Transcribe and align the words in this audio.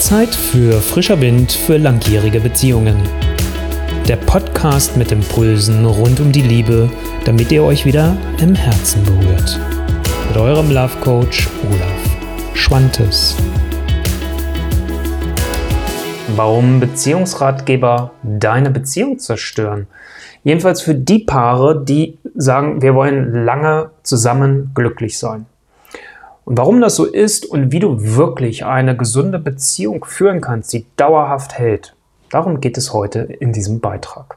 Zeit 0.00 0.34
für 0.34 0.80
frischer 0.80 1.20
Wind 1.20 1.52
für 1.52 1.76
langjährige 1.76 2.40
Beziehungen. 2.40 2.96
Der 4.08 4.16
Podcast 4.16 4.96
mit 4.96 5.12
Impulsen 5.12 5.84
rund 5.84 6.20
um 6.20 6.32
die 6.32 6.40
Liebe, 6.40 6.88
damit 7.26 7.52
ihr 7.52 7.62
euch 7.62 7.84
wieder 7.84 8.16
im 8.40 8.54
Herzen 8.54 9.04
berührt. 9.04 9.60
Mit 10.28 10.38
eurem 10.38 10.70
Love 10.70 10.96
Coach 11.02 11.48
Olaf 11.68 12.54
Schwantes. 12.54 13.36
Warum 16.34 16.80
Beziehungsratgeber 16.80 18.12
deine 18.22 18.70
Beziehung 18.70 19.18
zerstören? 19.18 19.86
Jedenfalls 20.44 20.80
für 20.80 20.94
die 20.94 21.18
Paare, 21.18 21.84
die 21.84 22.18
sagen, 22.34 22.80
wir 22.80 22.94
wollen 22.94 23.44
lange 23.44 23.90
zusammen 24.02 24.70
glücklich 24.74 25.18
sein. 25.18 25.44
Und 26.50 26.58
warum 26.58 26.80
das 26.80 26.96
so 26.96 27.04
ist 27.04 27.46
und 27.46 27.70
wie 27.70 27.78
du 27.78 28.16
wirklich 28.16 28.64
eine 28.64 28.96
gesunde 28.96 29.38
Beziehung 29.38 30.04
führen 30.04 30.40
kannst, 30.40 30.72
die 30.72 30.84
dauerhaft 30.96 31.56
hält, 31.56 31.94
darum 32.28 32.60
geht 32.60 32.76
es 32.76 32.92
heute 32.92 33.20
in 33.20 33.52
diesem 33.52 33.78
Beitrag. 33.78 34.36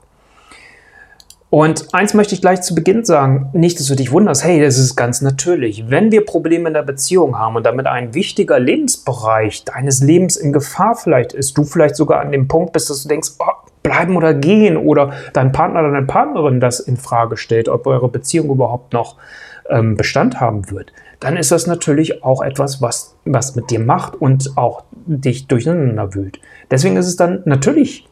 Und 1.50 1.92
eins 1.92 2.14
möchte 2.14 2.36
ich 2.36 2.42
gleich 2.42 2.62
zu 2.62 2.76
Beginn 2.76 3.04
sagen, 3.04 3.50
nicht, 3.54 3.80
dass 3.80 3.88
du 3.88 3.96
dich 3.96 4.12
wunderst, 4.12 4.44
hey, 4.44 4.62
das 4.62 4.78
ist 4.78 4.96
ganz 4.96 5.22
natürlich. 5.22 5.90
Wenn 5.90 6.12
wir 6.12 6.24
Probleme 6.24 6.68
in 6.68 6.76
der 6.76 6.84
Beziehung 6.84 7.40
haben 7.40 7.56
und 7.56 7.66
damit 7.66 7.88
ein 7.88 8.14
wichtiger 8.14 8.60
Lebensbereich 8.60 9.66
deines 9.66 10.04
Lebens 10.04 10.38
in 10.38 10.54
Gefahr 10.54 10.94
vielleicht 10.94 11.34
ist, 11.34 11.58
du 11.58 11.64
vielleicht 11.64 11.96
sogar 11.96 12.22
an 12.22 12.32
dem 12.32 12.48
Punkt 12.48 12.74
bist, 12.74 12.92
dass 12.92 13.02
du 13.02 13.10
denkst, 13.10 13.30
oh, 13.40 13.70
bleiben 13.82 14.16
oder 14.16 14.36
gehen 14.36 14.78
oder 14.78 15.14
dein 15.34 15.52
Partner 15.52 15.80
oder 15.80 15.94
deine 15.94 16.06
Partnerin 16.06 16.60
das 16.60 16.80
in 16.80 16.98
Frage 16.98 17.38
stellt, 17.38 17.70
ob 17.70 17.88
eure 17.88 18.08
Beziehung 18.08 18.52
überhaupt 18.52 18.94
noch 18.94 19.18
ähm, 19.70 19.96
Bestand 19.96 20.40
haben 20.40 20.70
wird, 20.70 20.92
dann 21.24 21.38
ist 21.38 21.52
das 21.52 21.68
natürlich 21.68 22.24
auch 22.24 22.42
etwas, 22.42 22.82
was, 22.82 23.16
was 23.26 23.56
mit 23.56 23.70
dir 23.72 23.80
macht 23.80 24.16
und 24.16 24.58
auch 24.58 24.84
dich 25.06 25.48
durcheinander 25.48 26.14
wühlt. 26.14 26.40
Deswegen 26.70 26.98
ist 26.98 27.08
es 27.08 27.16
dann 27.16 27.42
natürlich 27.46 28.08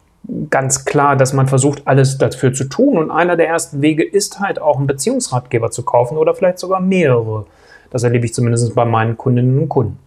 ganz 0.49 0.85
klar, 0.85 1.15
dass 1.15 1.33
man 1.33 1.47
versucht, 1.47 1.87
alles 1.87 2.17
dafür 2.17 2.53
zu 2.53 2.65
tun. 2.65 2.97
Und 2.97 3.11
einer 3.11 3.35
der 3.35 3.47
ersten 3.47 3.81
Wege 3.81 4.03
ist 4.03 4.39
halt 4.39 4.61
auch 4.61 4.77
einen 4.77 4.87
Beziehungsratgeber 4.87 5.71
zu 5.71 5.83
kaufen 5.83 6.17
oder 6.17 6.35
vielleicht 6.35 6.59
sogar 6.59 6.79
mehrere. 6.79 7.45
Das 7.89 8.03
erlebe 8.03 8.25
ich 8.25 8.33
zumindest 8.33 8.73
bei 8.75 8.85
meinen 8.85 9.17
Kundinnen 9.17 9.59
und 9.59 9.69
Kunden. 9.69 9.99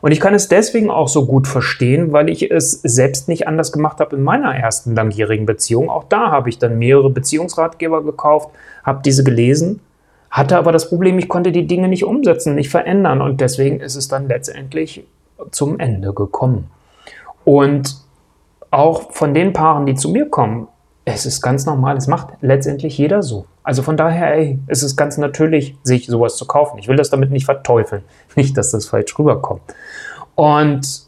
Und 0.00 0.12
ich 0.12 0.20
kann 0.20 0.34
es 0.34 0.48
deswegen 0.48 0.90
auch 0.90 1.08
so 1.08 1.26
gut 1.26 1.46
verstehen, 1.46 2.12
weil 2.12 2.30
ich 2.30 2.50
es 2.50 2.72
selbst 2.82 3.28
nicht 3.28 3.46
anders 3.46 3.70
gemacht 3.70 4.00
habe 4.00 4.16
in 4.16 4.22
meiner 4.22 4.54
ersten 4.56 4.94
langjährigen 4.94 5.44
Beziehung. 5.44 5.90
Auch 5.90 6.04
da 6.04 6.30
habe 6.30 6.48
ich 6.48 6.58
dann 6.58 6.78
mehrere 6.78 7.10
Beziehungsratgeber 7.10 8.02
gekauft, 8.02 8.48
habe 8.82 9.02
diese 9.04 9.22
gelesen 9.22 9.80
hatte 10.30 10.56
aber 10.56 10.72
das 10.72 10.88
Problem, 10.88 11.18
ich 11.18 11.28
konnte 11.28 11.52
die 11.52 11.66
Dinge 11.66 11.88
nicht 11.88 12.04
umsetzen, 12.04 12.54
nicht 12.54 12.70
verändern 12.70 13.20
und 13.20 13.40
deswegen 13.40 13.80
ist 13.80 13.96
es 13.96 14.08
dann 14.08 14.28
letztendlich 14.28 15.04
zum 15.50 15.78
Ende 15.80 16.12
gekommen. 16.12 16.70
Und 17.44 17.96
auch 18.70 19.12
von 19.12 19.34
den 19.34 19.52
Paaren, 19.52 19.86
die 19.86 19.94
zu 19.94 20.10
mir 20.10 20.28
kommen, 20.28 20.68
es 21.04 21.26
ist 21.26 21.40
ganz 21.40 21.66
normal, 21.66 21.96
es 21.96 22.06
macht 22.06 22.28
letztendlich 22.40 22.96
jeder 22.96 23.22
so. 23.22 23.46
Also 23.62 23.82
von 23.82 23.96
daher, 23.96 24.34
ey, 24.34 24.58
es 24.66 24.82
ist 24.82 24.96
ganz 24.96 25.18
natürlich, 25.18 25.76
sich 25.82 26.06
sowas 26.06 26.36
zu 26.36 26.46
kaufen. 26.46 26.78
Ich 26.78 26.88
will 26.88 26.96
das 26.96 27.10
damit 27.10 27.30
nicht 27.30 27.46
verteufeln, 27.46 28.02
nicht, 28.36 28.56
dass 28.56 28.70
das 28.70 28.86
falsch 28.86 29.18
rüberkommt. 29.18 29.62
Und 30.34 31.02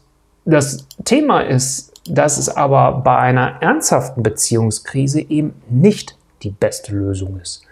das 0.45 0.87
Thema 1.05 1.41
ist, 1.41 1.93
dass 2.09 2.37
es 2.37 2.49
aber 2.49 3.01
bei 3.01 3.17
einer 3.17 3.61
ernsthaften 3.61 4.23
Beziehungskrise 4.23 5.21
eben 5.21 5.53
nicht 5.69 6.17
die 6.41 6.49
beste 6.49 6.93
Lösung 6.93 7.39
ist. 7.39 7.65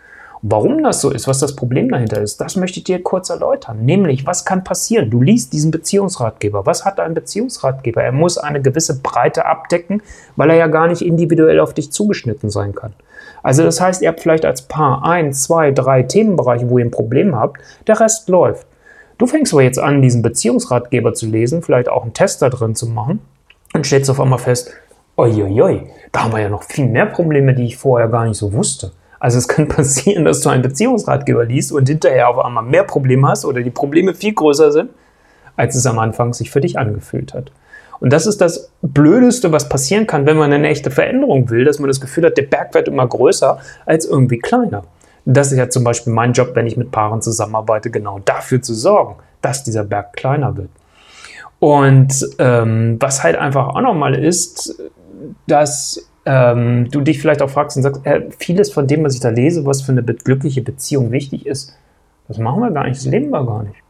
Warum 0.44 0.82
das 0.82 1.02
so 1.02 1.12
ist, 1.12 1.28
was 1.28 1.38
das 1.38 1.56
Problem 1.56 1.90
dahinter 1.90 2.20
ist, 2.20 2.42
das 2.42 2.56
möchte 2.56 2.80
ich 2.80 2.84
dir 2.86 3.04
kurz 3.04 3.30
erläutern. 3.30 3.86
Nämlich, 3.86 4.26
was 4.26 4.44
kann 4.44 4.64
passieren? 4.64 5.12
Du 5.12 5.22
liest 5.22 5.54
diesen 5.54 5.70
Beziehungsratgeber. 5.70 6.66
Was 6.66 6.84
hat 6.84 7.00
ein 7.00 7.14
Beziehungsratgeber? 7.14 8.02
Er 8.02 8.12
muss 8.12 8.40
eine 8.40 8.60
gewisse 8.60 9.02
Breite 9.02 9.46
abdecken, 9.46 10.02
weil 10.36 10.50
er 10.50 10.56
ja 10.56 10.66
gar 10.66 10.88
nicht 10.88 11.04
individuell 11.04 11.60
auf 11.60 11.76
dich 11.76 11.92
zugeschnitten 11.92 12.50
sein 12.50 12.74
kann. 12.74 12.94
Also 13.44 13.62
das 13.62 13.80
heißt, 13.80 14.02
ihr 14.02 14.08
habt 14.08 14.20
vielleicht 14.20 14.44
als 14.44 14.64
Paar 14.64 15.06
ein, 15.06 15.32
zwei, 15.32 15.72
drei 15.72 16.02
Themenbereiche, 16.02 16.70
wo 16.72 16.80
ihr 16.80 16.86
ein 16.86 16.92
Problem 16.92 17.36
habt. 17.36 17.62
Der 17.86 18.00
Rest 18.00 18.28
läuft. 18.28 18.66
Du 19.20 19.28
fängst 19.28 19.54
aber 19.54 19.62
jetzt 19.62 19.78
an, 19.78 20.02
diesen 20.02 20.24
Beziehungsratgeber 20.24 21.14
zu 21.14 21.28
lesen, 21.28 21.62
vielleicht 21.62 21.88
auch 21.88 22.02
einen 22.02 22.14
Test 22.14 22.42
da 22.42 22.50
drin 22.50 22.74
zu 22.74 22.88
machen 22.88 23.20
und 23.76 23.86
stellst 23.86 24.10
auf 24.10 24.20
einmal 24.20 24.40
fest, 24.40 24.74
oi, 25.18 25.44
oi, 25.44 25.62
oi, 25.62 25.84
da 26.12 26.24
haben 26.24 26.34
wir 26.34 26.40
ja 26.40 26.50
noch 26.50 26.64
viel 26.64 26.88
mehr 26.88 27.06
Probleme, 27.06 27.54
die 27.54 27.66
ich 27.66 27.78
vorher 27.78 28.08
gar 28.08 28.26
nicht 28.26 28.38
so 28.38 28.52
wusste. 28.54 28.92
Also 29.22 29.38
es 29.38 29.48
kann 29.48 29.68
passieren, 29.70 30.26
dass 30.26 30.42
du 30.42 30.50
einen 30.50 30.64
Beziehungsratgeber 30.64 31.46
liest 31.46 31.72
und 31.72 31.88
hinterher 31.88 32.28
auf 32.28 32.40
einmal 32.40 32.64
mehr 32.64 32.84
Probleme 32.84 33.28
hast 33.28 33.46
oder 33.46 33.62
die 33.62 33.70
Probleme 33.70 34.16
viel 34.16 34.34
größer 34.34 34.72
sind, 34.72 34.90
als 35.56 35.76
es 35.76 35.86
am 35.86 36.00
Anfang 36.00 36.34
sich 36.34 36.50
für 36.50 36.60
dich 36.60 36.78
angefühlt 36.80 37.36
hat. 37.36 37.52
Und 38.00 38.12
das 38.12 38.26
ist 38.26 38.42
das 38.42 38.72
Blödeste, 38.82 39.52
was 39.52 39.70
passieren 39.70 40.08
kann, 40.08 40.26
wenn 40.26 40.38
man 40.38 40.52
eine 40.52 40.68
echte 40.68 40.90
Veränderung 40.90 41.52
will, 41.52 41.66
dass 41.66 41.78
man 41.78 41.88
das 41.88 42.02
Gefühl 42.02 42.26
hat, 42.26 42.36
der 42.36 42.44
Berg 42.44 42.74
wird 42.74 42.88
immer 42.88 43.08
größer 43.08 43.60
als 43.86 44.06
irgendwie 44.06 44.40
kleiner. 44.40 44.86
Das 45.26 45.52
ist 45.52 45.60
ja 45.60 45.70
zum 45.70 45.84
Beispiel 45.84 46.12
mein 46.12 46.34
Job, 46.34 46.56
wenn 46.56 46.66
ich 46.66 46.76
mit 46.76 46.90
Paaren 46.90 47.22
zusammenarbeite, 47.22 47.92
genau 47.92 48.18
dafür 48.26 48.64
zu 48.64 48.74
sorgen, 48.74 49.18
dass 49.44 49.64
dieser 49.64 49.84
Berg 49.84 50.14
kleiner 50.14 50.58
wird. 50.58 50.70
Und 51.60 52.28
ähm, 52.40 52.98
was 53.00 53.22
halt 53.22 53.36
einfach 53.36 53.68
auch 53.68 53.82
nochmal 53.82 54.16
ist, 54.16 54.82
dass 55.46 56.11
ähm, 56.26 56.90
du 56.92 57.02
dich 57.02 57.20
vielleicht 57.20 57.42
auch 57.42 57.50
fragst 57.50 57.78
und 57.78 57.84
sagst, 57.84 58.06
äh, 58.06 58.24
vieles 58.38 58.72
von 58.72 58.88
dem, 58.88 59.04
was 59.04 59.16
ich 59.16 59.22
da 59.22 59.30
lese, 59.30 59.66
was 59.66 59.82
für 59.82 59.92
eine 59.92 60.04
be 60.04 60.14
glückliche 60.14 60.62
Beziehung 60.62 61.12
wichtig 61.12 61.46
ist, 61.46 61.76
das 62.28 62.38
machen 62.38 62.62
wir 62.62 62.72
gar 62.72 62.86
nicht, 62.86 62.98
das 62.98 63.06
leben 63.06 63.30
wir 63.30 63.46
gar 63.46 63.64
nicht. 63.64 63.82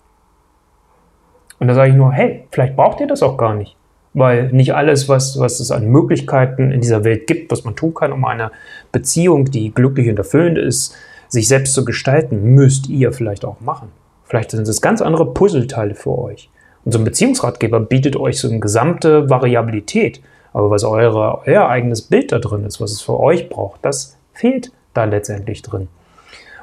Und 1.60 1.68
da 1.68 1.76
sage 1.76 1.92
ich 1.92 1.96
nur, 1.96 2.12
hey, 2.12 2.48
vielleicht 2.52 2.76
braucht 2.76 3.00
ihr 3.02 3.08
das 3.08 3.22
auch 3.22 3.38
gar 3.38 3.54
nicht. 3.54 3.76
Weil 4.14 4.52
nicht 4.52 4.74
alles, 4.74 5.08
was, 5.08 5.40
was 5.40 5.60
es 5.60 5.72
an 5.72 5.88
Möglichkeiten 5.88 6.72
in 6.72 6.82
dieser 6.82 7.04
Welt 7.04 7.28
gibt, 7.28 7.52
was 7.52 7.64
man 7.64 7.76
tun 7.76 7.94
kann, 7.94 8.12
um 8.12 8.26
eine 8.26 8.52
Beziehung, 8.92 9.46
die 9.46 9.72
glücklich 9.74 10.10
und 10.10 10.18
erfüllend 10.18 10.58
ist, 10.58 10.96
sich 11.30 11.48
selbst 11.48 11.74
zu 11.74 11.86
gestalten, 11.86 12.56
müsst 12.56 12.90
ihr 12.90 13.14
vielleicht 13.14 13.46
auch 13.46 13.62
machen. 13.62 13.90
Vielleicht 14.26 14.52
sind 14.52 14.68
es 14.68 14.82
ganz 14.82 15.02
andere 15.02 15.34
Puzzleteile 15.34 15.96
für 15.96 16.18
euch. 16.18 16.50
Und 16.84 16.94
so 16.94 16.98
ein 16.98 17.06
Beziehungsratgeber 17.06 17.80
bietet 17.80 18.16
euch 18.16 18.40
so 18.40 18.50
eine 18.50 18.60
gesamte 18.60 19.30
Variabilität 19.30 20.22
aber 20.54 20.70
was 20.70 20.84
eure, 20.84 21.42
euer 21.46 21.68
eigenes 21.68 22.02
Bild 22.02 22.32
da 22.32 22.40
drin 22.40 22.66
ist, 22.66 22.82
was 22.82 22.92
es 22.92 23.02
für 23.02 23.20
euch 23.20 23.50
braucht, 23.50 23.84
das 23.84 24.18
fehlt 24.34 24.72
da 24.94 25.06
letztendlich 25.06 25.62
drin. 25.62 25.88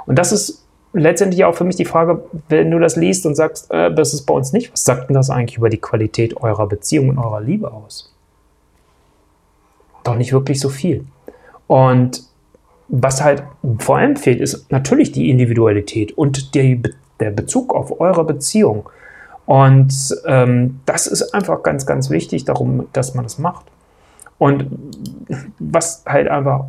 Und 0.06 0.18
das 0.18 0.32
ist 0.32 0.64
letztendlich 0.92 1.44
auch 1.44 1.54
für 1.54 1.64
mich 1.64 1.76
die 1.76 1.84
Frage, 1.84 2.22
wenn 2.48 2.70
du 2.70 2.78
das 2.78 2.96
liest 2.96 3.26
und 3.26 3.34
sagst, 3.34 3.70
äh, 3.70 3.92
das 3.92 4.14
ist 4.14 4.22
bei 4.22 4.34
uns 4.34 4.52
nicht, 4.52 4.72
was 4.72 4.84
sagt 4.84 5.08
denn 5.08 5.14
das 5.14 5.30
eigentlich 5.30 5.58
über 5.58 5.70
die 5.70 5.78
Qualität 5.78 6.36
eurer 6.36 6.66
Beziehung 6.66 7.10
und 7.10 7.18
eurer 7.18 7.40
Liebe 7.40 7.72
aus? 7.72 8.14
Doch 10.04 10.16
nicht 10.16 10.32
wirklich 10.32 10.60
so 10.60 10.68
viel. 10.68 11.04
Und 11.66 12.22
was 12.88 13.22
halt 13.22 13.42
vor 13.78 13.98
allem 13.98 14.16
fehlt, 14.16 14.40
ist 14.40 14.70
natürlich 14.72 15.12
die 15.12 15.28
Individualität 15.28 16.16
und 16.16 16.54
die, 16.54 16.82
der 17.20 17.30
Bezug 17.30 17.74
auf 17.74 18.00
eure 18.00 18.24
Beziehung. 18.24 18.88
Und 19.44 19.92
ähm, 20.26 20.80
das 20.86 21.06
ist 21.06 21.34
einfach 21.34 21.62
ganz, 21.62 21.86
ganz 21.86 22.10
wichtig, 22.10 22.44
darum, 22.44 22.88
dass 22.92 23.14
man 23.14 23.24
das 23.24 23.38
macht. 23.38 23.66
Und 24.38 24.66
was 25.58 26.04
halt 26.06 26.28
einfach 26.28 26.66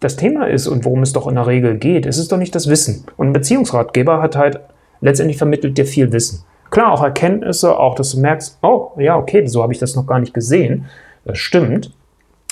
das 0.00 0.16
Thema 0.16 0.46
ist 0.48 0.66
und 0.66 0.84
worum 0.84 1.02
es 1.02 1.12
doch 1.12 1.26
in 1.26 1.36
der 1.36 1.46
Regel 1.46 1.78
geht, 1.78 2.06
ist 2.06 2.18
es 2.18 2.28
doch 2.28 2.36
nicht 2.36 2.54
das 2.54 2.68
Wissen. 2.68 3.04
Und 3.16 3.28
ein 3.28 3.32
Beziehungsratgeber 3.32 4.20
hat 4.20 4.36
halt 4.36 4.60
letztendlich 5.00 5.38
vermittelt 5.38 5.78
dir 5.78 5.86
viel 5.86 6.12
Wissen. 6.12 6.44
Klar, 6.70 6.92
auch 6.92 7.02
Erkenntnisse, 7.02 7.78
auch 7.78 7.94
dass 7.94 8.12
du 8.12 8.20
merkst, 8.20 8.58
oh 8.62 8.92
ja, 8.96 9.16
okay, 9.16 9.46
so 9.46 9.62
habe 9.62 9.72
ich 9.72 9.78
das 9.78 9.94
noch 9.94 10.06
gar 10.06 10.18
nicht 10.18 10.34
gesehen. 10.34 10.86
Das 11.24 11.38
stimmt. 11.38 11.92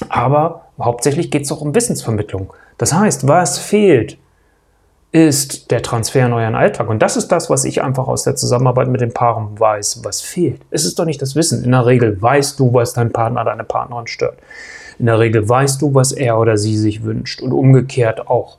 Aber 0.08 0.66
hauptsächlich 0.78 1.30
geht 1.30 1.42
es 1.42 1.48
doch 1.48 1.60
um 1.60 1.74
Wissensvermittlung. 1.74 2.52
Das 2.78 2.92
heißt, 2.92 3.28
was 3.28 3.58
fehlt? 3.58 4.18
Ist 5.12 5.72
der 5.72 5.82
Transfer 5.82 6.26
in 6.26 6.32
euren 6.32 6.54
Alltag. 6.54 6.88
Und 6.88 7.02
das 7.02 7.16
ist 7.16 7.28
das, 7.28 7.50
was 7.50 7.64
ich 7.64 7.82
einfach 7.82 8.06
aus 8.06 8.22
der 8.22 8.36
Zusammenarbeit 8.36 8.88
mit 8.88 9.00
den 9.00 9.12
Paaren 9.12 9.58
weiß, 9.58 10.02
was 10.04 10.20
fehlt. 10.20 10.60
Es 10.70 10.84
ist 10.84 10.98
doch 10.98 11.04
nicht 11.04 11.20
das 11.20 11.34
Wissen. 11.34 11.64
In 11.64 11.72
der 11.72 11.84
Regel 11.84 12.20
weißt 12.20 12.60
du, 12.60 12.72
was 12.72 12.92
dein 12.92 13.12
Partner, 13.12 13.44
deine 13.44 13.64
Partnerin 13.64 14.06
stört. 14.06 14.38
In 15.00 15.06
der 15.06 15.18
Regel 15.18 15.48
weißt 15.48 15.82
du, 15.82 15.94
was 15.94 16.12
er 16.12 16.38
oder 16.38 16.56
sie 16.56 16.76
sich 16.76 17.02
wünscht 17.02 17.42
und 17.42 17.52
umgekehrt 17.52 18.28
auch. 18.28 18.58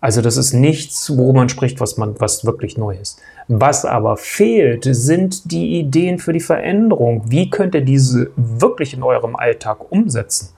Also 0.00 0.20
das 0.20 0.36
ist 0.36 0.52
nichts, 0.52 1.10
worüber 1.16 1.40
man 1.40 1.48
spricht, 1.48 1.80
was, 1.80 1.96
man, 1.96 2.14
was 2.20 2.44
wirklich 2.44 2.78
neu 2.78 2.94
ist. 2.94 3.18
Was 3.48 3.84
aber 3.84 4.16
fehlt, 4.16 4.86
sind 4.88 5.50
die 5.50 5.80
Ideen 5.80 6.18
für 6.18 6.32
die 6.32 6.40
Veränderung. 6.40 7.24
Wie 7.26 7.50
könnt 7.50 7.74
ihr 7.74 7.80
diese 7.80 8.30
wirklich 8.36 8.94
in 8.94 9.02
eurem 9.02 9.34
Alltag 9.34 9.90
umsetzen? 9.90 10.50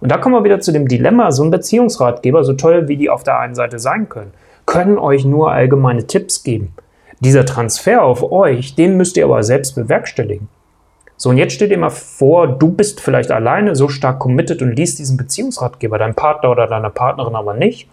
Und 0.00 0.12
da 0.12 0.18
kommen 0.18 0.34
wir 0.36 0.44
wieder 0.44 0.60
zu 0.60 0.70
dem 0.70 0.86
Dilemma, 0.86 1.32
so 1.32 1.42
ein 1.42 1.50
Beziehungsratgeber, 1.50 2.44
so 2.44 2.52
toll 2.52 2.86
wie 2.86 2.96
die 2.96 3.10
auf 3.10 3.24
der 3.24 3.38
einen 3.40 3.54
Seite 3.56 3.80
sein 3.80 4.08
können 4.08 4.32
können 4.74 4.98
euch 4.98 5.24
nur 5.24 5.52
allgemeine 5.52 6.06
Tipps 6.06 6.42
geben. 6.42 6.74
Dieser 7.20 7.46
Transfer 7.46 8.02
auf 8.02 8.30
euch, 8.30 8.74
den 8.74 8.96
müsst 8.96 9.16
ihr 9.16 9.24
aber 9.24 9.42
selbst 9.42 9.74
bewerkstelligen. 9.74 10.48
So, 11.16 11.30
und 11.30 11.38
jetzt 11.38 11.54
steht 11.54 11.70
dir 11.70 11.78
mal 11.78 11.90
vor, 11.90 12.48
du 12.48 12.72
bist 12.72 13.00
vielleicht 13.00 13.30
alleine 13.30 13.76
so 13.76 13.88
stark 13.88 14.18
committed 14.18 14.62
und 14.62 14.72
liest 14.72 14.98
diesen 14.98 15.16
Beziehungsratgeber, 15.16 15.96
dein 15.96 16.14
Partner 16.14 16.50
oder 16.50 16.66
deine 16.66 16.90
Partnerin 16.90 17.36
aber 17.36 17.54
nicht. 17.54 17.88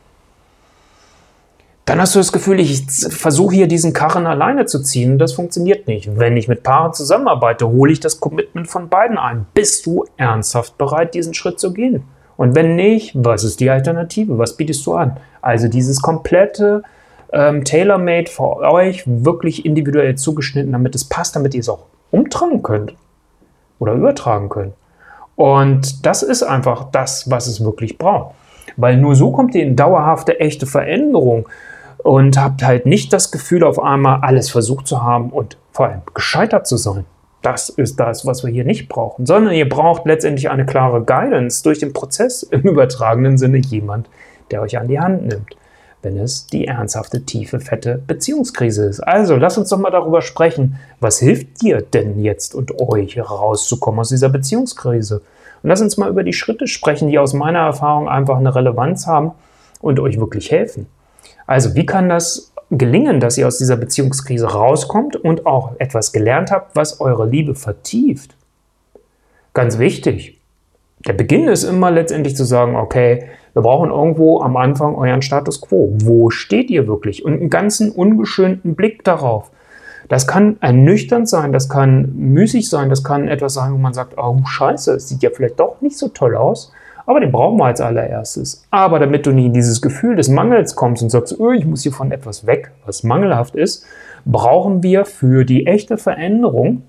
dann 1.85 1.99
hast 1.99 2.15
du 2.15 2.19
das 2.19 2.31
Gefühl, 2.31 2.59
ich 2.59 2.83
versuche 2.89 3.55
hier 3.55 3.67
diesen 3.67 3.93
Karren 3.93 4.25
alleine 4.25 4.65
zu 4.65 4.81
ziehen. 4.81 5.17
Das 5.17 5.33
funktioniert 5.33 5.87
nicht. 5.87 6.17
Wenn 6.17 6.37
ich 6.37 6.47
mit 6.47 6.63
Paaren 6.63 6.93
zusammenarbeite, 6.93 7.67
hole 7.67 7.91
ich 7.91 7.99
das 7.99 8.19
Commitment 8.19 8.67
von 8.67 8.89
beiden 8.89 9.17
ein. 9.17 9.45
Bist 9.53 9.85
du 9.85 10.05
ernsthaft 10.17 10.77
bereit, 10.77 11.13
diesen 11.13 11.33
Schritt 11.33 11.59
zu 11.59 11.73
gehen? 11.73 12.03
Und 12.37 12.55
wenn 12.55 12.75
nicht, 12.75 13.11
was 13.13 13.43
ist 13.43 13.59
die 13.59 13.69
Alternative? 13.69 14.37
Was 14.37 14.57
bietest 14.57 14.85
du 14.85 14.93
an? 14.93 15.17
Also 15.41 15.67
dieses 15.67 16.01
komplette 16.01 16.83
ähm, 17.33 17.63
Tailor-Made 17.63 18.29
für 18.29 18.57
euch, 18.57 19.03
wirklich 19.05 19.65
individuell 19.65 20.15
zugeschnitten, 20.15 20.71
damit 20.71 20.95
es 20.95 21.05
passt, 21.05 21.35
damit 21.35 21.53
ihr 21.53 21.61
es 21.61 21.69
auch 21.69 21.85
umtragen 22.11 22.61
könnt 22.61 22.93
oder 23.79 23.93
übertragen 23.93 24.49
könnt. 24.49 24.73
Und 25.35 26.05
das 26.05 26.23
ist 26.23 26.43
einfach 26.43 26.91
das, 26.91 27.29
was 27.29 27.47
es 27.47 27.63
wirklich 27.63 27.97
braucht. 27.97 28.35
Weil 28.77 28.97
nur 28.97 29.15
so 29.15 29.31
kommt 29.31 29.55
ihr 29.55 29.63
in 29.63 29.75
dauerhafte, 29.75 30.39
echte 30.39 30.65
Veränderung 30.65 31.47
und 32.03 32.37
habt 32.37 32.63
halt 32.63 32.85
nicht 32.85 33.11
das 33.13 33.31
Gefühl, 33.31 33.63
auf 33.63 33.81
einmal 33.81 34.19
alles 34.21 34.49
versucht 34.49 34.87
zu 34.87 35.03
haben 35.03 35.29
und 35.29 35.57
vor 35.71 35.87
allem 35.87 36.01
gescheitert 36.13 36.67
zu 36.67 36.77
sein. 36.77 37.05
Das 37.41 37.69
ist 37.69 37.99
das, 37.99 38.25
was 38.25 38.43
wir 38.43 38.51
hier 38.51 38.65
nicht 38.65 38.87
brauchen, 38.87 39.25
sondern 39.25 39.53
ihr 39.53 39.67
braucht 39.67 40.05
letztendlich 40.05 40.49
eine 40.49 40.65
klare 40.65 41.03
Guidance 41.03 41.63
durch 41.63 41.79
den 41.79 41.91
Prozess 41.91 42.43
im 42.43 42.61
übertragenen 42.61 43.37
Sinne 43.37 43.57
jemand, 43.57 44.07
der 44.51 44.61
euch 44.61 44.77
an 44.77 44.87
die 44.87 44.99
Hand 44.99 45.27
nimmt, 45.27 45.55
wenn 46.01 46.17
es 46.17 46.47
die 46.47 46.67
ernsthafte, 46.67 47.23
tiefe, 47.23 47.59
fette 47.59 48.01
Beziehungskrise 48.05 48.85
ist. 48.85 48.99
Also 49.01 49.35
lasst 49.35 49.57
uns 49.57 49.69
doch 49.69 49.77
mal 49.77 49.91
darüber 49.91 50.21
sprechen, 50.21 50.77
was 50.99 51.19
hilft 51.19 51.61
dir 51.61 51.81
denn 51.81 52.21
jetzt 52.21 52.55
und 52.55 52.79
euch 52.79 53.17
rauszukommen 53.19 53.99
aus 53.99 54.09
dieser 54.09 54.29
Beziehungskrise? 54.29 55.21
Und 55.63 55.69
lass 55.69 55.81
uns 55.81 55.97
mal 55.97 56.09
über 56.09 56.23
die 56.23 56.33
Schritte 56.33 56.67
sprechen, 56.67 57.09
die 57.09 57.19
aus 57.19 57.33
meiner 57.33 57.59
Erfahrung 57.59 58.09
einfach 58.09 58.37
eine 58.37 58.53
Relevanz 58.55 59.05
haben 59.05 59.31
und 59.79 59.99
euch 59.99 60.19
wirklich 60.19 60.51
helfen. 60.51 60.87
Also, 61.45 61.75
wie 61.75 61.85
kann 61.85 62.09
das 62.09 62.51
gelingen, 62.71 63.19
dass 63.19 63.37
ihr 63.37 63.47
aus 63.47 63.57
dieser 63.57 63.75
Beziehungskrise 63.75 64.47
rauskommt 64.47 65.15
und 65.15 65.45
auch 65.45 65.73
etwas 65.79 66.13
gelernt 66.13 66.51
habt, 66.51 66.75
was 66.75 67.01
eure 67.01 67.27
Liebe 67.27 67.55
vertieft? 67.55 68.35
Ganz 69.53 69.77
wichtig. 69.77 70.39
Der 71.05 71.13
Beginn 71.13 71.47
ist 71.47 71.63
immer 71.63 71.91
letztendlich 71.91 72.35
zu 72.35 72.45
sagen, 72.45 72.75
okay, 72.75 73.27
wir 73.53 73.61
brauchen 73.61 73.89
irgendwo 73.89 74.41
am 74.41 74.55
Anfang 74.57 74.95
euren 74.95 75.21
Status 75.21 75.61
quo. 75.61 75.93
Wo 75.93 76.29
steht 76.29 76.69
ihr 76.69 76.87
wirklich? 76.87 77.25
Und 77.25 77.33
einen 77.33 77.49
ganzen 77.49 77.91
ungeschönten 77.91 78.75
Blick 78.75 79.03
darauf. 79.03 79.51
Das 80.07 80.27
kann 80.27 80.57
ernüchternd 80.59 81.29
sein, 81.29 81.53
das 81.53 81.69
kann 81.69 82.13
müßig 82.15 82.69
sein, 82.69 82.89
das 82.89 83.03
kann 83.03 83.27
etwas 83.27 83.53
sein, 83.53 83.73
wo 83.73 83.77
man 83.77 83.93
sagt, 83.93 84.17
oh 84.17 84.41
scheiße, 84.45 84.95
es 84.95 85.07
sieht 85.07 85.23
ja 85.23 85.29
vielleicht 85.33 85.59
doch 85.59 85.79
nicht 85.81 85.97
so 85.97 86.09
toll 86.09 86.35
aus. 86.35 86.73
Aber 87.05 87.19
den 87.19 87.31
brauchen 87.31 87.57
wir 87.57 87.65
als 87.65 87.81
allererstes. 87.81 88.67
Aber 88.71 88.99
damit 88.99 89.25
du 89.25 89.31
nie 89.31 89.47
in 89.47 89.53
dieses 89.53 89.81
Gefühl 89.81 90.15
des 90.15 90.29
Mangels 90.29 90.75
kommst 90.75 91.01
und 91.01 91.09
sagst, 91.09 91.39
oh, 91.39 91.51
ich 91.51 91.65
muss 91.65 91.83
hier 91.83 91.91
von 91.91 92.11
etwas 92.11 92.45
weg, 92.45 92.71
was 92.85 93.03
mangelhaft 93.03 93.55
ist, 93.55 93.85
brauchen 94.25 94.83
wir 94.83 95.05
für 95.05 95.45
die 95.45 95.65
echte 95.65 95.97
Veränderung 95.97 96.83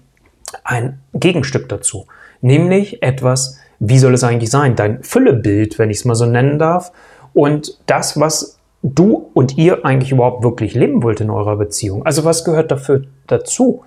ein 0.65 1.01
Gegenstück 1.15 1.69
dazu. 1.69 2.07
Nämlich 2.41 3.03
etwas, 3.03 3.59
wie 3.85 3.99
soll 3.99 4.15
es 4.15 4.23
eigentlich 4.23 4.51
sein? 4.51 4.77
Dein 4.77 5.03
Füllebild, 5.03 5.77
wenn 5.81 5.91
ich 5.91 5.99
es 5.99 6.05
mal 6.05 6.15
so 6.15 6.25
nennen 6.25 6.61
darf. 6.61 6.93
Und 7.35 7.79
das, 7.87 8.19
was 8.19 8.61
du 8.85 9.31
und 9.35 9.59
ihr 9.59 9.85
eigentlich 9.85 10.13
überhaupt 10.13 10.45
wirklich 10.45 10.75
leben 10.75 11.03
wollt 11.03 11.21
in 11.21 11.31
eurer 11.31 11.57
Beziehung. 11.57 12.07
Also 12.07 12.25
was 12.25 12.45
gehört 12.45 12.71
dafür 12.71 13.03
dazu? 13.27 13.83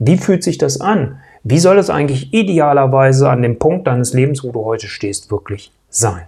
Wie 0.00 0.16
fühlt 0.16 0.42
sich 0.42 0.58
das 0.58 0.80
an? 0.80 1.20
Wie 1.44 1.60
soll 1.60 1.78
es 1.78 1.88
eigentlich 1.88 2.34
idealerweise 2.34 3.30
an 3.30 3.42
dem 3.42 3.60
Punkt 3.60 3.86
deines 3.86 4.12
Lebens, 4.12 4.42
wo 4.42 4.50
du 4.50 4.64
heute 4.64 4.88
stehst, 4.88 5.30
wirklich 5.30 5.72
sein? 5.88 6.22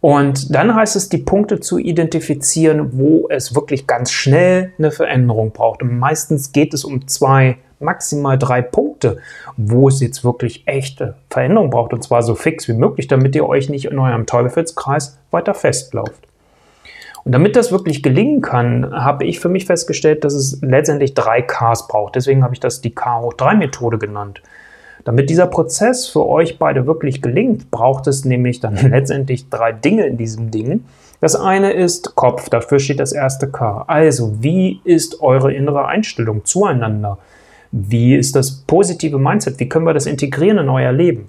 Und 0.00 0.54
dann 0.54 0.76
heißt 0.76 0.94
es, 0.94 1.08
die 1.08 1.18
Punkte 1.18 1.58
zu 1.58 1.78
identifizieren, 1.78 2.96
wo 2.96 3.26
es 3.28 3.56
wirklich 3.56 3.88
ganz 3.88 4.12
schnell 4.12 4.72
eine 4.78 4.92
Veränderung 4.92 5.50
braucht. 5.50 5.82
Und 5.82 5.98
meistens 5.98 6.52
geht 6.52 6.74
es 6.74 6.84
um 6.84 7.08
zwei, 7.08 7.58
maximal 7.80 8.38
drei 8.38 8.62
Punkte, 8.62 9.18
wo 9.56 9.88
es 9.88 10.00
jetzt 10.00 10.24
wirklich 10.24 10.66
echte 10.66 11.14
Veränderung 11.30 11.70
braucht. 11.70 11.92
Und 11.92 12.02
zwar 12.02 12.22
so 12.22 12.34
fix 12.34 12.68
wie 12.68 12.74
möglich, 12.74 13.06
damit 13.06 13.34
ihr 13.34 13.46
euch 13.48 13.68
nicht 13.68 13.86
in 13.86 13.98
eurem 13.98 14.26
Teufelskreis 14.26 15.18
weiter 15.30 15.54
festlauft. 15.54 16.28
Und 17.24 17.32
damit 17.32 17.56
das 17.56 17.72
wirklich 17.72 18.02
gelingen 18.02 18.40
kann, 18.40 18.90
habe 18.92 19.24
ich 19.24 19.40
für 19.40 19.48
mich 19.48 19.66
festgestellt, 19.66 20.24
dass 20.24 20.34
es 20.34 20.60
letztendlich 20.62 21.14
drei 21.14 21.42
Ks 21.42 21.86
braucht. 21.86 22.16
Deswegen 22.16 22.42
habe 22.42 22.54
ich 22.54 22.60
das 22.60 22.80
die 22.80 22.94
K 22.94 23.20
hoch 23.20 23.34
3 23.34 23.54
Methode 23.56 23.98
genannt. 23.98 24.40
Damit 25.04 25.30
dieser 25.30 25.46
Prozess 25.46 26.06
für 26.06 26.26
euch 26.26 26.58
beide 26.58 26.86
wirklich 26.86 27.22
gelingt, 27.22 27.70
braucht 27.70 28.06
es 28.06 28.24
nämlich 28.24 28.60
dann 28.60 28.76
letztendlich 28.90 29.48
drei 29.48 29.72
Dinge 29.72 30.06
in 30.06 30.16
diesem 30.16 30.50
Ding. 30.50 30.84
Das 31.20 31.34
eine 31.34 31.72
ist 31.72 32.14
Kopf, 32.14 32.48
dafür 32.48 32.78
steht 32.78 33.00
das 33.00 33.12
erste 33.12 33.48
K. 33.50 33.84
Also, 33.88 34.42
wie 34.42 34.80
ist 34.84 35.20
eure 35.20 35.52
innere 35.52 35.86
Einstellung 35.86 36.44
zueinander? 36.44 37.18
Wie 37.70 38.14
ist 38.14 38.34
das 38.34 38.62
positive 38.66 39.18
Mindset? 39.18 39.60
Wie 39.60 39.68
können 39.68 39.86
wir 39.86 39.94
das 39.94 40.06
integrieren 40.06 40.58
in 40.58 40.68
euer 40.68 40.92
Leben? 40.92 41.28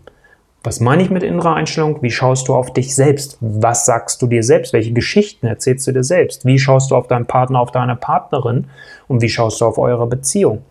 Was 0.64 0.80
meine 0.80 1.02
ich 1.02 1.10
mit 1.10 1.24
innerer 1.24 1.56
Einstellung? 1.56 2.02
Wie 2.02 2.12
schaust 2.12 2.48
du 2.48 2.56
auf 2.56 2.74
dich 2.74 2.94
selbst? 2.94 3.38
Was 3.40 3.86
sagst 3.86 4.22
du 4.22 4.28
dir 4.28 4.44
selbst? 4.44 4.74
Welche 4.74 4.92
Geschichten 4.92 5.48
erzählst 5.48 5.88
du 5.88 5.94
dir 5.94 6.04
selbst? 6.04 6.46
Wie 6.46 6.60
schaust 6.60 6.92
du 6.92 6.96
auf 6.96 7.08
deinen 7.08 7.26
Partner, 7.26 7.60
auf 7.62 7.72
deine 7.72 7.96
Partnerin? 7.96 8.68
Und 9.08 9.22
wie 9.22 9.30
schaust 9.30 9.62
du 9.62 9.66
auf 9.66 9.78
eure 9.78 10.08
Beziehung? 10.08 10.64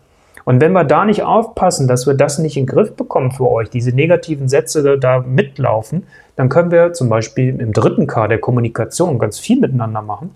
Und 0.45 0.61
wenn 0.61 0.71
wir 0.73 0.83
da 0.83 1.05
nicht 1.05 1.23
aufpassen, 1.23 1.87
dass 1.87 2.07
wir 2.07 2.13
das 2.13 2.39
nicht 2.39 2.57
in 2.57 2.65
den 2.65 2.73
Griff 2.73 2.95
bekommen 2.95 3.31
für 3.31 3.49
euch, 3.49 3.69
diese 3.69 3.91
negativen 3.91 4.47
Sätze 4.47 4.97
da 4.97 5.19
mitlaufen, 5.19 6.07
dann 6.35 6.49
können 6.49 6.71
wir 6.71 6.93
zum 6.93 7.09
Beispiel 7.09 7.59
im 7.59 7.73
dritten 7.73 8.07
K 8.07 8.27
der 8.27 8.39
Kommunikation 8.39 9.19
ganz 9.19 9.37
viel 9.39 9.59
miteinander 9.59 10.01
machen. 10.01 10.33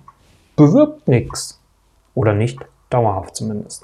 Bewirkt 0.56 1.08
nichts. 1.08 1.60
Oder 2.16 2.34
nicht 2.34 2.60
dauerhaft 2.94 3.36
zumindest. 3.36 3.84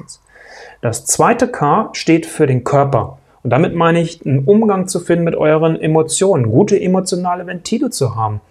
Das 0.82 1.06
zweite 1.06 1.48
K 1.48 1.90
steht 1.94 2.26
für 2.26 2.48
den 2.48 2.64
Körper. 2.64 3.18
Und 3.44 3.52
damit 3.52 3.76
meine 3.76 4.02
ich, 4.02 4.26
einen 4.26 4.46
Umgang 4.46 4.88
zu 4.88 5.00
finden 5.00 5.26
mit 5.26 5.36
euren 5.36 5.80
Emotionen, 5.80 6.52
gute 6.52 6.80
emotionale 6.80 7.48
Ventile 7.48 7.90
zu 7.90 8.16
haben. 8.16 8.42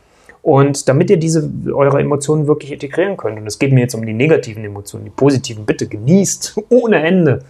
Und 0.42 0.88
damit 0.88 1.10
ihr 1.10 1.18
diese, 1.18 1.50
eure 1.74 2.00
Emotionen 2.00 2.46
wirklich 2.46 2.72
integrieren 2.72 3.16
könnt, 3.16 3.38
und 3.38 3.46
es 3.46 3.58
geht 3.58 3.72
mir 3.72 3.80
jetzt 3.80 3.94
um 3.94 4.06
die 4.06 4.14
negativen 4.14 4.64
Emotionen, 4.64 5.04
die 5.04 5.10
positiven 5.10 5.66
bitte 5.66 5.86
genießt 5.86 6.62
ohne 6.70 7.02
Ende. 7.02 7.44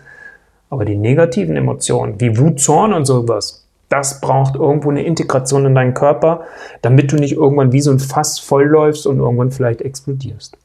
Aber 0.71 0.85
die 0.85 0.97
negativen 0.97 1.57
Emotionen, 1.57 2.21
wie 2.21 2.37
Wut, 2.37 2.61
Zorn 2.61 2.93
und 2.93 3.05
sowas, 3.05 3.65
das 3.89 4.21
braucht 4.21 4.55
irgendwo 4.55 4.91
eine 4.91 5.05
Integration 5.05 5.65
in 5.65 5.75
deinen 5.75 5.95
Körper, 5.95 6.43
damit 6.83 7.11
du 7.11 7.17
nicht 7.17 7.33
irgendwann 7.33 7.73
wie 7.73 7.81
so 7.81 7.91
ein 7.91 8.01
Fass 8.01 8.39
vollläufst 8.39 9.07
und 9.07 9.19
irgendwann 9.19 9.51
vielleicht 9.51 9.81
explodierst. 9.81 10.59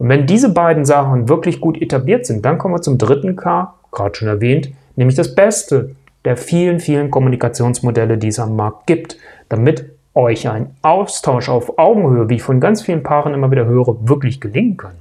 Und 0.00 0.08
wenn 0.08 0.26
diese 0.26 0.48
beiden 0.48 0.86
Sachen 0.86 1.28
wirklich 1.28 1.60
gut 1.60 1.80
etabliert 1.80 2.24
sind, 2.24 2.42
dann 2.46 2.56
kommen 2.56 2.72
wir 2.72 2.80
zum 2.80 2.96
dritten 2.96 3.36
K, 3.36 3.74
gerade 3.92 4.14
schon 4.14 4.28
erwähnt, 4.28 4.72
nämlich 4.96 5.14
das 5.14 5.34
Beste 5.34 5.94
der 6.24 6.38
vielen, 6.38 6.80
vielen 6.80 7.10
Kommunikationsmodelle, 7.10 8.16
die 8.16 8.28
es 8.28 8.38
am 8.38 8.56
Markt 8.56 8.86
gibt, 8.86 9.18
damit 9.50 9.90
euch 10.14 10.48
ein 10.48 10.74
Austausch 10.80 11.50
auf 11.50 11.78
Augenhöhe, 11.78 12.30
wie 12.30 12.36
ich 12.36 12.42
von 12.42 12.60
ganz 12.60 12.80
vielen 12.80 13.02
Paaren 13.02 13.34
immer 13.34 13.50
wieder 13.50 13.66
höre, 13.66 14.08
wirklich 14.08 14.40
gelingen 14.40 14.78
kann. 14.78 14.94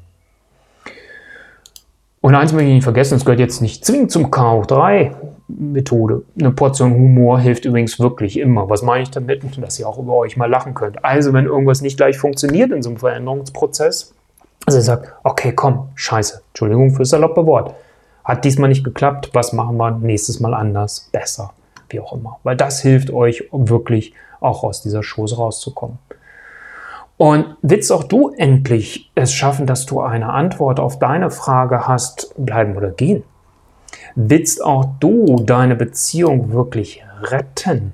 Und 2.19 2.35
eins 2.35 2.51
möchte 2.51 2.67
ich 2.67 2.75
nicht 2.75 2.83
vergessen, 2.83 3.15
es 3.15 3.23
gehört 3.23 3.39
jetzt 3.39 3.61
nicht 3.61 3.85
zwingend 3.85 4.11
zum 4.11 4.25
K3-Methode. 4.25 6.23
Eine 6.37 6.51
Portion 6.51 6.93
Humor 6.93 7.39
hilft 7.39 7.63
übrigens 7.63 8.01
wirklich 8.01 8.37
immer. 8.37 8.69
Was 8.69 8.81
meine 8.81 9.03
ich 9.03 9.11
damit? 9.11 9.43
Dass 9.63 9.79
ihr 9.79 9.87
auch 9.87 9.97
über 9.97 10.15
euch 10.15 10.35
mal 10.35 10.49
lachen 10.49 10.73
könnt. 10.73 11.05
Also, 11.05 11.31
wenn 11.31 11.45
irgendwas 11.45 11.79
nicht 11.81 11.95
gleich 11.95 12.17
funktioniert 12.17 12.73
in 12.73 12.81
so 12.81 12.89
einem 12.89 12.97
Veränderungsprozess, 12.97 14.13
also 14.69 14.77
ihr 14.77 14.83
sagt, 14.83 15.11
okay, 15.23 15.51
komm, 15.51 15.89
scheiße, 15.95 16.43
Entschuldigung 16.49 16.91
fürs 16.91 17.09
saloppe 17.09 17.43
Wort 17.47 17.73
hat 18.23 18.45
diesmal 18.45 18.69
nicht 18.69 18.83
geklappt, 18.83 19.31
was 19.33 19.53
machen 19.53 19.77
wir 19.77 19.89
nächstes 19.89 20.39
Mal 20.39 20.53
anders, 20.53 21.09
besser, 21.11 21.51
wie 21.89 21.99
auch 21.99 22.13
immer. 22.13 22.37
Weil 22.43 22.55
das 22.55 22.79
hilft 22.79 23.09
euch 23.09 23.49
wirklich 23.51 24.13
auch 24.39 24.63
aus 24.63 24.83
dieser 24.83 25.01
Chose 25.01 25.37
rauszukommen. 25.37 25.97
Und 27.17 27.57
willst 27.63 27.91
auch 27.91 28.03
du 28.03 28.29
endlich 28.37 29.09
es 29.15 29.33
schaffen, 29.33 29.65
dass 29.65 29.87
du 29.87 30.01
eine 30.01 30.29
Antwort 30.29 30.79
auf 30.79 30.99
deine 30.99 31.31
Frage 31.31 31.87
hast, 31.87 32.35
bleiben 32.37 32.77
oder 32.77 32.91
gehen? 32.91 33.23
Willst 34.13 34.63
auch 34.63 34.85
du 34.99 35.37
deine 35.37 35.75
Beziehung 35.75 36.51
wirklich 36.53 37.03
retten? 37.23 37.93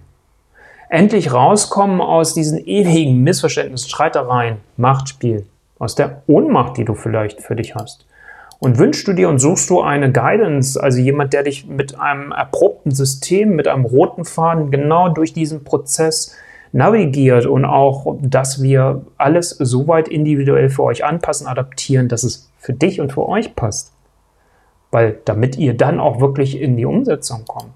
Endlich 0.89 1.31
rauskommen 1.31 2.01
aus 2.01 2.33
diesen 2.33 2.57
ewigen 2.59 3.23
Missverständnissen, 3.23 3.89
Streitereien, 3.89 4.57
Machtspiel, 4.75 5.45
aus 5.85 5.95
der 5.95 6.23
Ohnmacht, 6.27 6.75
die 6.77 6.83
du 6.83 6.95
vielleicht 6.95 7.41
für 7.41 7.55
dich 7.55 7.75
hast. 7.75 8.05
Und 8.59 8.77
wünschst 8.77 9.07
du 9.07 9.13
dir 9.13 9.29
und 9.29 9.39
suchst 9.39 9.69
du 9.69 9.81
eine 9.81 10.11
Guidance, 10.11 10.81
also 10.81 10.99
jemand, 10.99 11.33
der 11.33 11.43
dich 11.43 11.67
mit 11.67 11.99
einem 11.99 12.31
erprobten 12.31 12.91
System, 12.91 13.55
mit 13.55 13.67
einem 13.67 13.85
roten 13.85 14.25
Faden 14.25 14.71
genau 14.71 15.09
durch 15.09 15.33
diesen 15.33 15.63
Prozess 15.63 16.35
navigiert 16.71 17.45
und 17.45 17.63
auch, 17.63 18.17
dass 18.21 18.61
wir 18.61 19.05
alles 19.17 19.51
so 19.51 19.87
weit 19.87 20.07
individuell 20.07 20.69
für 20.69 20.83
euch 20.83 21.05
anpassen, 21.05 21.47
adaptieren, 21.47 22.09
dass 22.09 22.23
es 22.23 22.51
für 22.57 22.73
dich 22.73 22.99
und 22.99 23.13
für 23.13 23.27
euch 23.29 23.55
passt. 23.55 23.93
Weil 24.91 25.19
damit 25.25 25.57
ihr 25.57 25.75
dann 25.75 25.99
auch 25.99 26.19
wirklich 26.19 26.59
in 26.59 26.75
die 26.75 26.85
Umsetzung 26.85 27.45
kommt. 27.45 27.71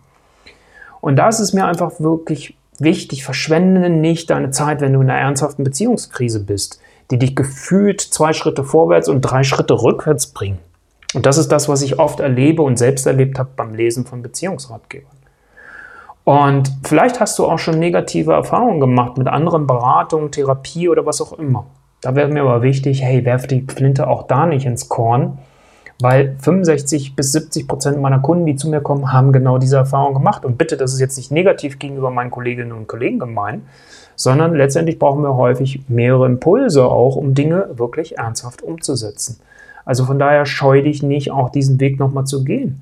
Und 1.01 1.15
da 1.15 1.29
ist 1.29 1.39
es 1.39 1.53
mir 1.53 1.65
einfach 1.65 1.99
wirklich 1.99 2.57
wichtig, 2.79 3.23
verschwende 3.23 3.89
nicht 3.89 4.29
deine 4.29 4.51
Zeit, 4.51 4.81
wenn 4.81 4.93
du 4.93 5.01
in 5.01 5.09
einer 5.09 5.19
ernsthaften 5.19 5.63
Beziehungskrise 5.63 6.43
bist. 6.43 6.81
Die 7.11 7.19
dich 7.19 7.35
gefühlt 7.35 8.01
zwei 8.01 8.33
Schritte 8.33 8.63
vorwärts 8.63 9.09
und 9.09 9.21
drei 9.21 9.43
Schritte 9.43 9.81
rückwärts 9.81 10.27
bringen. 10.27 10.59
Und 11.15 11.25
das 11.25 11.37
ist 11.37 11.51
das, 11.51 11.67
was 11.67 11.81
ich 11.81 11.97
oft 11.97 12.19
erlebe 12.19 12.61
und 12.61 12.77
selbst 12.77 13.07
erlebt 13.07 13.39
habe 13.39 13.49
beim 13.55 13.73
Lesen 13.73 14.05
von 14.05 14.21
Beziehungsratgebern. 14.21 15.11
Und 16.23 16.71
vielleicht 16.83 17.19
hast 17.19 17.39
du 17.39 17.47
auch 17.47 17.57
schon 17.57 17.79
negative 17.79 18.33
Erfahrungen 18.33 18.79
gemacht 18.79 19.17
mit 19.17 19.27
anderen 19.27 19.65
Beratungen, 19.65 20.31
Therapie 20.31 20.87
oder 20.87 21.05
was 21.05 21.21
auch 21.21 21.33
immer. 21.33 21.65
Da 22.01 22.15
wäre 22.15 22.29
mir 22.29 22.41
aber 22.41 22.61
wichtig, 22.61 23.01
hey, 23.01 23.25
werf 23.25 23.47
die 23.47 23.65
Flinte 23.67 24.07
auch 24.07 24.27
da 24.27 24.45
nicht 24.45 24.65
ins 24.65 24.89
Korn, 24.89 25.39
weil 26.01 26.35
65 26.39 27.15
bis 27.15 27.33
70 27.33 27.67
Prozent 27.67 27.99
meiner 27.99 28.19
Kunden, 28.19 28.45
die 28.45 28.55
zu 28.55 28.69
mir 28.69 28.81
kommen, 28.81 29.11
haben 29.11 29.33
genau 29.33 29.57
diese 29.57 29.77
Erfahrung 29.77 30.13
gemacht. 30.13 30.45
Und 30.45 30.57
bitte, 30.57 30.77
das 30.77 30.93
ist 30.93 30.99
jetzt 30.99 31.17
nicht 31.17 31.31
negativ 31.31 31.77
gegenüber 31.77 32.09
meinen 32.09 32.31
Kolleginnen 32.31 32.71
und 32.71 32.87
Kollegen 32.87 33.19
gemeint, 33.19 33.63
sondern 34.15 34.55
letztendlich 34.55 34.97
brauchen 34.97 35.23
wir 35.23 35.35
häufig 35.35 35.81
mehrere 35.89 36.25
Impulse 36.25 36.85
auch, 36.85 37.15
um 37.17 37.33
Dinge 37.33 37.69
wirklich 37.73 38.17
ernsthaft 38.17 38.61
umzusetzen. 38.61 39.39
Also 39.83 40.05
von 40.05 40.19
daher 40.19 40.45
scheu 40.45 40.81
dich 40.81 41.03
nicht, 41.03 41.31
auch 41.31 41.49
diesen 41.49 41.79
Weg 41.79 41.99
nochmal 41.99 42.25
zu 42.25 42.43
gehen. 42.43 42.81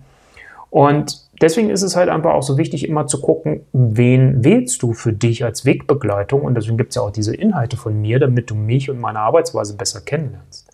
Und 0.69 1.21
deswegen 1.41 1.69
ist 1.69 1.81
es 1.81 1.95
halt 1.95 2.09
einfach 2.09 2.33
auch 2.33 2.43
so 2.43 2.57
wichtig, 2.57 2.87
immer 2.87 3.07
zu 3.07 3.21
gucken, 3.21 3.61
wen 3.73 4.43
wählst 4.43 4.83
du 4.83 4.93
für 4.93 5.13
dich 5.13 5.43
als 5.43 5.65
Wegbegleitung. 5.65 6.41
Und 6.41 6.55
deswegen 6.55 6.77
gibt 6.77 6.89
es 6.89 6.95
ja 6.97 7.01
auch 7.01 7.11
diese 7.11 7.35
Inhalte 7.35 7.77
von 7.77 7.99
mir, 7.99 8.19
damit 8.19 8.49
du 8.51 8.55
mich 8.55 8.89
und 8.89 8.99
meine 8.99 9.19
Arbeitsweise 9.19 9.75
besser 9.75 10.01
kennenlernst. 10.01 10.67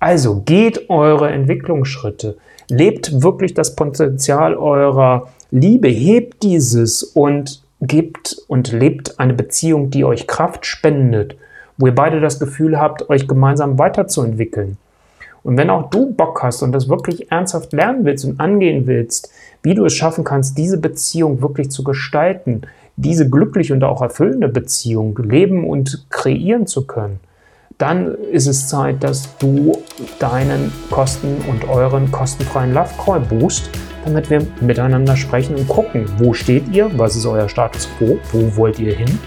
Also 0.00 0.42
geht 0.44 0.90
eure 0.90 1.30
Entwicklungsschritte, 1.30 2.36
lebt 2.68 3.22
wirklich 3.22 3.54
das 3.54 3.74
Potenzial 3.74 4.56
eurer 4.56 5.28
Liebe, 5.50 5.88
hebt 5.88 6.42
dieses 6.42 7.02
und 7.02 7.62
gebt 7.80 8.36
und 8.48 8.72
lebt 8.72 9.18
eine 9.18 9.34
Beziehung, 9.34 9.90
die 9.90 10.04
euch 10.04 10.26
Kraft 10.26 10.66
spendet, 10.66 11.36
wo 11.76 11.86
ihr 11.86 11.94
beide 11.94 12.20
das 12.20 12.38
Gefühl 12.38 12.78
habt, 12.78 13.08
euch 13.08 13.26
gemeinsam 13.26 13.78
weiterzuentwickeln. 13.78 14.76
Und 15.42 15.56
wenn 15.56 15.70
auch 15.70 15.90
du 15.90 16.12
Bock 16.12 16.42
hast 16.42 16.62
und 16.62 16.72
das 16.72 16.88
wirklich 16.88 17.30
ernsthaft 17.30 17.72
lernen 17.72 18.04
willst 18.04 18.24
und 18.24 18.40
angehen 18.40 18.86
willst, 18.86 19.30
wie 19.62 19.74
du 19.74 19.84
es 19.84 19.94
schaffen 19.94 20.24
kannst, 20.24 20.58
diese 20.58 20.78
Beziehung 20.78 21.40
wirklich 21.40 21.70
zu 21.70 21.82
gestalten, 21.84 22.62
diese 22.96 23.30
glückliche 23.30 23.72
und 23.72 23.84
auch 23.84 24.02
erfüllende 24.02 24.48
Beziehung 24.48 25.16
leben 25.22 25.64
und 25.68 26.06
kreieren 26.10 26.66
zu 26.66 26.86
können, 26.86 27.20
dann 27.78 28.14
ist 28.32 28.46
es 28.46 28.68
Zeit, 28.68 29.02
dass 29.02 29.36
du 29.38 29.82
deinen 30.18 30.72
Kosten 30.90 31.36
und 31.48 31.68
euren 31.68 32.10
kostenfreien 32.10 32.74
Love 32.74 32.90
Call 33.04 33.20
buchst 33.20 33.70
damit 34.08 34.30
wir 34.30 34.46
miteinander 34.60 35.16
sprechen 35.16 35.56
und 35.56 35.68
gucken, 35.68 36.06
wo 36.18 36.32
steht 36.32 36.68
ihr, 36.68 36.90
was 36.98 37.16
ist 37.16 37.26
euer 37.26 37.48
Status 37.48 37.88
quo, 37.98 38.18
wo 38.32 38.56
wollt 38.56 38.78
ihr 38.78 38.94
hin 38.94 39.18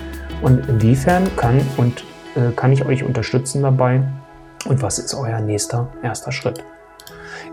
und 0.42 0.68
inwiefern 0.68 1.30
kann, 1.36 1.62
und, 1.78 2.04
äh, 2.36 2.52
kann 2.56 2.72
ich 2.72 2.86
euch 2.86 3.04
unterstützen 3.04 3.62
dabei 3.62 4.02
und 4.68 4.82
was 4.82 5.00
ist 5.00 5.14
euer 5.14 5.40
nächster 5.40 5.90
erster 6.02 6.32
Schritt. 6.32 6.64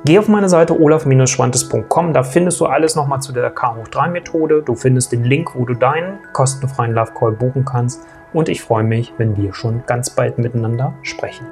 Geh 0.05 0.19
auf 0.19 0.29
meine 0.29 0.49
Seite 0.49 0.81
olaf-schwantes.com, 0.81 2.13
da 2.13 2.23
findest 2.23 2.61
du 2.61 2.67
alles 2.67 2.95
nochmal 2.95 3.21
zu 3.21 3.33
der 3.33 3.51
K 3.51 3.75
hoch 3.75 3.89
3 3.89 4.09
Methode. 4.09 4.63
Du 4.63 4.75
findest 4.75 5.13
den 5.13 5.25
Link, 5.25 5.55
wo 5.55 5.65
du 5.65 5.75
deinen 5.75 6.19
kostenfreien 6.33 6.93
Love 6.93 7.13
Call 7.19 7.33
buchen 7.33 7.65
kannst 7.65 8.03
und 8.33 8.49
ich 8.49 8.63
freue 8.63 8.85
mich, 8.85 9.13
wenn 9.19 9.37
wir 9.37 9.55
schon 9.55 9.85
ganz 9.87 10.11
bald 10.11 10.39
miteinander 10.39 10.95
sprechen. 11.03 11.47